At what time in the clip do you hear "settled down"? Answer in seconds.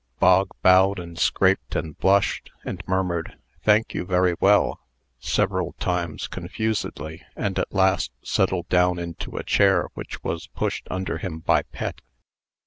8.23-8.97